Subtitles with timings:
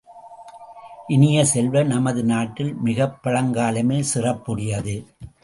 [1.07, 4.97] இனிய செல்வ, நமது நாட்டில் மிகப்பழங்காலமே சிறப்புடையது.